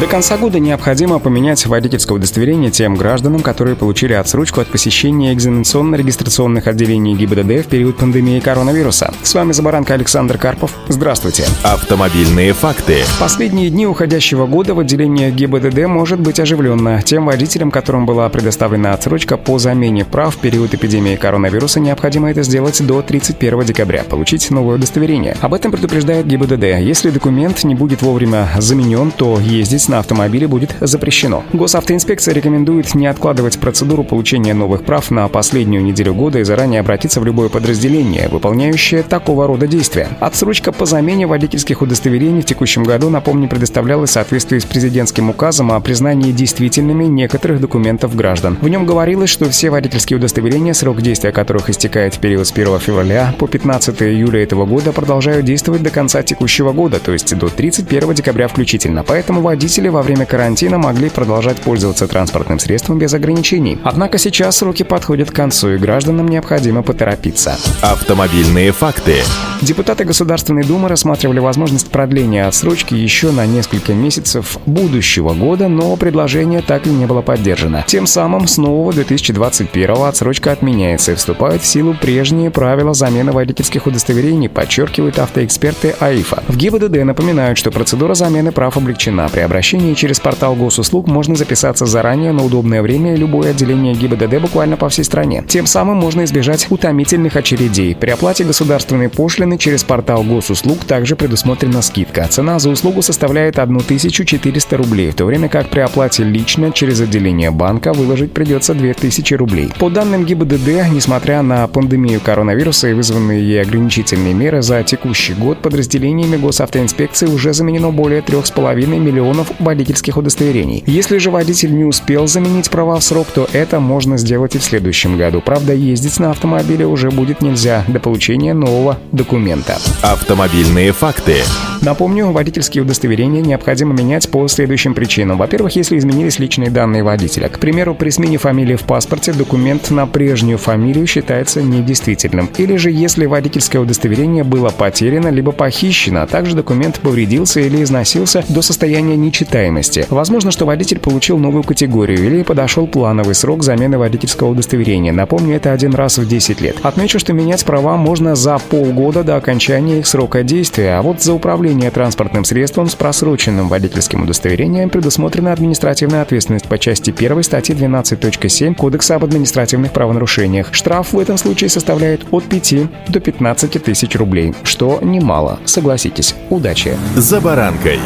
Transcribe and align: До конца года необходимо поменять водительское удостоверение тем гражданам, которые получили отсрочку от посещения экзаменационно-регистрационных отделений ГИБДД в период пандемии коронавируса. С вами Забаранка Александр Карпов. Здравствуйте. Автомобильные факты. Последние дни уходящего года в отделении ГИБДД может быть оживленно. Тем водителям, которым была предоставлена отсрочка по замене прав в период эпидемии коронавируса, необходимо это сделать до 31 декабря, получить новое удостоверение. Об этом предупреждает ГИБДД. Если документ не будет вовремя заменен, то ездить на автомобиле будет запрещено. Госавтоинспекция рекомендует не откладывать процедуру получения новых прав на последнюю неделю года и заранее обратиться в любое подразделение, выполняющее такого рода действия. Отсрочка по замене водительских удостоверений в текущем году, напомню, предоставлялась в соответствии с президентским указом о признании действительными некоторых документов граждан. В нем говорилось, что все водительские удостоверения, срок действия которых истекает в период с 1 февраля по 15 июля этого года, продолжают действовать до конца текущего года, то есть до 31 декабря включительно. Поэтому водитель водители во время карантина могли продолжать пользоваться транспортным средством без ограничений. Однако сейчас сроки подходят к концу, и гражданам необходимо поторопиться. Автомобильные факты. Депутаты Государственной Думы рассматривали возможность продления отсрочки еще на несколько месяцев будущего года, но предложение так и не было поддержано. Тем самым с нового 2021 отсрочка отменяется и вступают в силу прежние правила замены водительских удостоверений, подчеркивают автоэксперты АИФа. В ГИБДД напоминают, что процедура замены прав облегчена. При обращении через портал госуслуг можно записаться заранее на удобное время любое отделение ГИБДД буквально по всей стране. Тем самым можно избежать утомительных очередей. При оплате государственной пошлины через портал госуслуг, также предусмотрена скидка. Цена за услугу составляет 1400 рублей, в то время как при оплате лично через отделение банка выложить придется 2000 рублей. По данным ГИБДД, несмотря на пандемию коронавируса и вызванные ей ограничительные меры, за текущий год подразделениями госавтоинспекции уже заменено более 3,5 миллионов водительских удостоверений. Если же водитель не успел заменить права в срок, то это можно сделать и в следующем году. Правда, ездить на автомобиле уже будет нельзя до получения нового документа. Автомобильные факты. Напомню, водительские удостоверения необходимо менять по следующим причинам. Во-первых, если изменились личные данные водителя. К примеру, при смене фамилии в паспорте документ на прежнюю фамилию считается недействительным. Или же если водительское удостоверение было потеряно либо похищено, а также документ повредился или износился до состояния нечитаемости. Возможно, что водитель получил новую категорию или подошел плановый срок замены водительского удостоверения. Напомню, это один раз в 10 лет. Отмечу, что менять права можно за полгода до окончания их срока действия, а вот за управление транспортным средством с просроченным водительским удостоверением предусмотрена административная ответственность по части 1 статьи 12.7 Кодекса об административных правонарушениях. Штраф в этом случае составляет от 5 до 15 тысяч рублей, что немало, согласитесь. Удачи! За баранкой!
До 0.00 0.06
конца 0.06 0.36
года 0.36 0.60
необходимо 0.60 1.18
поменять 1.18 1.66
водительское 1.66 2.16
удостоверение 2.16 2.70
тем 2.70 2.94
гражданам, 2.94 3.40
которые 3.40 3.74
получили 3.74 4.12
отсрочку 4.12 4.60
от 4.60 4.68
посещения 4.68 5.32
экзаменационно-регистрационных 5.34 6.68
отделений 6.68 7.16
ГИБДД 7.16 7.66
в 7.66 7.68
период 7.68 7.96
пандемии 7.96 8.38
коронавируса. 8.38 9.12
С 9.24 9.34
вами 9.34 9.50
Забаранка 9.50 9.94
Александр 9.94 10.38
Карпов. 10.38 10.70
Здравствуйте. 10.86 11.46
Автомобильные 11.64 12.52
факты. 12.52 12.98
Последние 13.18 13.70
дни 13.70 13.88
уходящего 13.88 14.46
года 14.46 14.72
в 14.74 14.78
отделении 14.78 15.32
ГИБДД 15.32 15.88
может 15.88 16.20
быть 16.20 16.38
оживленно. 16.38 17.02
Тем 17.02 17.26
водителям, 17.26 17.72
которым 17.72 18.06
была 18.06 18.28
предоставлена 18.28 18.92
отсрочка 18.92 19.36
по 19.36 19.58
замене 19.58 20.04
прав 20.04 20.36
в 20.36 20.38
период 20.38 20.74
эпидемии 20.74 21.16
коронавируса, 21.16 21.80
необходимо 21.80 22.30
это 22.30 22.44
сделать 22.44 22.80
до 22.86 23.02
31 23.02 23.64
декабря, 23.64 24.04
получить 24.04 24.48
новое 24.52 24.76
удостоверение. 24.76 25.36
Об 25.40 25.54
этом 25.54 25.72
предупреждает 25.72 26.28
ГИБДД. 26.28 26.78
Если 26.82 27.10
документ 27.10 27.64
не 27.64 27.74
будет 27.74 28.02
вовремя 28.02 28.48
заменен, 28.58 29.10
то 29.10 29.40
ездить 29.40 29.87
на 29.88 29.98
автомобиле 29.98 30.46
будет 30.46 30.74
запрещено. 30.80 31.44
Госавтоинспекция 31.52 32.34
рекомендует 32.34 32.94
не 32.94 33.06
откладывать 33.06 33.58
процедуру 33.58 34.04
получения 34.04 34.54
новых 34.54 34.84
прав 34.84 35.10
на 35.10 35.26
последнюю 35.28 35.82
неделю 35.82 36.14
года 36.14 36.38
и 36.38 36.44
заранее 36.44 36.80
обратиться 36.80 37.20
в 37.20 37.24
любое 37.24 37.48
подразделение, 37.48 38.28
выполняющее 38.28 39.02
такого 39.02 39.46
рода 39.46 39.66
действия. 39.66 40.08
Отсрочка 40.20 40.72
по 40.72 40.86
замене 40.86 41.26
водительских 41.26 41.82
удостоверений 41.82 42.42
в 42.42 42.44
текущем 42.44 42.84
году, 42.84 43.10
напомню, 43.10 43.48
предоставлялась 43.48 44.10
в 44.10 44.12
соответствии 44.12 44.58
с 44.58 44.64
президентским 44.64 45.30
указом 45.30 45.72
о 45.72 45.80
признании 45.80 46.32
действительными 46.32 47.04
некоторых 47.04 47.60
документов 47.60 48.14
граждан. 48.14 48.58
В 48.60 48.68
нем 48.68 48.84
говорилось, 48.84 49.30
что 49.30 49.48
все 49.48 49.70
водительские 49.70 50.18
удостоверения, 50.18 50.74
срок 50.74 51.00
действия 51.00 51.32
которых 51.32 51.70
истекает 51.70 52.16
в 52.16 52.18
период 52.18 52.46
с 52.46 52.52
1 52.52 52.78
февраля 52.80 53.32
по 53.38 53.46
15 53.46 54.02
июля 54.02 54.42
этого 54.42 54.66
года, 54.66 54.92
продолжают 54.92 55.46
действовать 55.46 55.82
до 55.82 55.90
конца 55.90 56.22
текущего 56.22 56.72
года, 56.72 56.98
то 56.98 57.12
есть 57.12 57.36
до 57.36 57.48
31 57.48 58.14
декабря 58.14 58.48
включительно. 58.48 59.04
Поэтому 59.04 59.40
водитель 59.40 59.77
водители 59.78 59.88
во 59.88 60.02
время 60.02 60.26
карантина 60.26 60.78
могли 60.78 61.08
продолжать 61.08 61.58
пользоваться 61.58 62.08
транспортным 62.08 62.58
средством 62.58 62.98
без 62.98 63.14
ограничений. 63.14 63.78
Однако 63.84 64.18
сейчас 64.18 64.56
сроки 64.56 64.82
подходят 64.82 65.30
к 65.30 65.34
концу, 65.34 65.74
и 65.74 65.78
гражданам 65.78 66.26
необходимо 66.26 66.82
поторопиться. 66.82 67.56
Автомобильные 67.80 68.72
факты. 68.72 69.22
Депутаты 69.62 70.04
Государственной 70.04 70.64
Думы 70.64 70.88
рассматривали 70.88 71.38
возможность 71.38 71.90
продления 71.90 72.46
отсрочки 72.46 72.94
еще 72.94 73.30
на 73.30 73.46
несколько 73.46 73.92
месяцев 73.92 74.58
будущего 74.66 75.32
года, 75.34 75.68
но 75.68 75.96
предложение 75.96 76.62
так 76.62 76.86
и 76.86 76.90
не 76.90 77.06
было 77.06 77.22
поддержано. 77.22 77.84
Тем 77.86 78.06
самым 78.06 78.48
с 78.48 78.56
нового 78.58 78.92
2021 78.92 79.90
отсрочка 79.90 80.52
отменяется 80.52 81.12
и 81.12 81.14
вступают 81.14 81.62
в 81.62 81.66
силу 81.66 81.94
прежние 81.94 82.50
правила 82.50 82.94
замены 82.94 83.32
водительских 83.32 83.86
удостоверений, 83.86 84.48
подчеркивают 84.48 85.18
автоэксперты 85.18 85.94
АИФа. 86.00 86.42
В 86.48 86.56
ГИБДД 86.56 87.04
напоминают, 87.04 87.58
что 87.58 87.70
процедура 87.70 88.14
замены 88.14 88.52
прав 88.52 88.76
облегчена. 88.76 89.28
При 89.28 89.40
обращении 89.40 89.67
через 89.94 90.18
портал 90.18 90.54
госуслуг 90.54 91.06
можно 91.08 91.34
записаться 91.34 91.84
заранее 91.84 92.32
на 92.32 92.42
удобное 92.42 92.80
время 92.80 93.14
любое 93.14 93.50
отделение 93.50 93.94
ГИБДД 93.94 94.40
буквально 94.40 94.76
по 94.76 94.88
всей 94.88 95.02
стране. 95.04 95.44
Тем 95.46 95.66
самым 95.66 95.98
можно 95.98 96.24
избежать 96.24 96.66
утомительных 96.70 97.36
очередей. 97.36 97.94
При 97.94 98.10
оплате 98.10 98.44
государственной 98.44 99.08
пошлины 99.08 99.58
через 99.58 99.84
портал 99.84 100.22
госуслуг, 100.22 100.78
также 100.84 101.16
предусмотрена 101.16 101.82
скидка. 101.82 102.26
Цена 102.28 102.58
за 102.58 102.70
услугу 102.70 103.02
составляет 103.02 103.58
1400 103.58 104.76
рублей, 104.76 105.10
в 105.10 105.14
то 105.14 105.26
время 105.26 105.48
как 105.48 105.68
при 105.68 105.80
оплате 105.80 106.24
лично 106.24 106.72
через 106.72 107.00
отделение 107.00 107.50
банка 107.50 107.92
выложить 107.92 108.32
придется 108.32 108.74
2000 108.74 109.34
рублей. 109.34 109.70
По 109.78 109.90
данным 109.90 110.24
ГИБДД, 110.24 110.90
несмотря 110.90 111.42
на 111.42 111.66
пандемию 111.66 112.20
коронавируса 112.20 112.88
и 112.88 112.94
вызванные 112.94 113.46
ей 113.46 113.60
ограничительные 113.60 114.32
меры, 114.32 114.62
за 114.62 114.82
текущий 114.82 115.34
год 115.34 115.58
подразделениями 115.58 116.36
госавтоинспекции 116.36 117.26
уже 117.26 117.52
заменено 117.52 117.90
более 117.90 118.20
3,5 118.20 118.86
миллионов 118.98 119.57
водительских 119.58 120.16
удостоверений. 120.16 120.82
Если 120.86 121.18
же 121.18 121.30
водитель 121.30 121.74
не 121.74 121.84
успел 121.84 122.26
заменить 122.26 122.70
права 122.70 122.98
в 122.98 123.04
срок, 123.04 123.28
то 123.34 123.48
это 123.52 123.80
можно 123.80 124.16
сделать 124.16 124.54
и 124.54 124.58
в 124.58 124.64
следующем 124.64 125.16
году. 125.16 125.40
Правда, 125.40 125.72
ездить 125.72 126.18
на 126.20 126.30
автомобиле 126.30 126.86
уже 126.86 127.10
будет 127.10 127.42
нельзя 127.42 127.84
до 127.88 128.00
получения 128.00 128.54
нового 128.54 128.98
документа. 129.12 129.78
Автомобильные 130.02 130.92
факты. 130.92 131.36
Напомню, 131.82 132.32
водительские 132.32 132.82
удостоверения 132.82 133.40
необходимо 133.40 133.94
менять 133.94 134.28
по 134.28 134.46
следующим 134.48 134.94
причинам. 134.94 135.38
Во-первых, 135.38 135.76
если 135.76 135.96
изменились 135.98 136.38
личные 136.38 136.70
данные 136.70 137.02
водителя. 137.02 137.48
К 137.48 137.58
примеру, 137.58 137.94
при 137.94 138.10
смене 138.10 138.38
фамилии 138.38 138.76
в 138.76 138.82
паспорте 138.82 139.32
документ 139.32 139.90
на 139.90 140.06
прежнюю 140.06 140.58
фамилию 140.58 141.06
считается 141.06 141.62
недействительным. 141.62 142.50
Или 142.58 142.76
же 142.76 142.90
если 142.90 143.26
водительское 143.26 143.80
удостоверение 143.80 144.44
было 144.44 144.70
потеряно 144.70 145.28
либо 145.28 145.52
похищено, 145.52 146.22
а 146.22 146.26
также 146.26 146.56
документ 146.56 147.00
повредился 147.00 147.60
или 147.60 147.82
износился 147.82 148.44
до 148.48 148.60
состояния 148.62 149.16
нечитаемости. 149.38 150.06
Возможно, 150.10 150.50
что 150.50 150.66
водитель 150.66 150.98
получил 150.98 151.38
новую 151.38 151.62
категорию 151.62 152.24
или 152.24 152.42
подошел 152.42 152.86
плановый 152.86 153.34
срок 153.34 153.62
замены 153.62 153.98
водительского 153.98 154.48
удостоверения. 154.48 155.12
Напомню, 155.12 155.56
это 155.56 155.72
один 155.72 155.94
раз 155.94 156.18
в 156.18 156.26
10 156.26 156.60
лет. 156.60 156.76
Отмечу, 156.82 157.18
что 157.18 157.32
менять 157.32 157.64
права 157.64 157.96
можно 157.96 158.34
за 158.34 158.58
полгода 158.58 159.22
до 159.22 159.36
окончания 159.36 160.00
их 160.00 160.06
срока 160.06 160.42
действия, 160.42 160.94
а 160.94 161.02
вот 161.02 161.22
за 161.22 161.34
управление 161.34 161.90
транспортным 161.90 162.44
средством 162.44 162.88
с 162.88 162.94
просроченным 162.94 163.68
водительским 163.68 164.22
удостоверением 164.22 164.90
предусмотрена 164.90 165.52
административная 165.52 166.22
ответственность 166.22 166.66
по 166.66 166.78
части 166.78 167.14
1 167.16 167.42
статьи 167.42 167.74
12.7 167.74 168.74
Кодекса 168.74 169.16
об 169.16 169.24
административных 169.24 169.92
правонарушениях. 169.92 170.68
Штраф 170.72 171.12
в 171.12 171.18
этом 171.18 171.38
случае 171.38 171.70
составляет 171.70 172.22
от 172.30 172.44
5 172.44 172.74
до 173.08 173.20
15 173.20 173.82
тысяч 173.82 174.14
рублей, 174.16 174.54
что 174.64 174.98
немало, 175.02 175.58
согласитесь. 175.64 176.34
Удачи! 176.50 176.96
За 177.16 177.40
баранкой! 177.40 177.98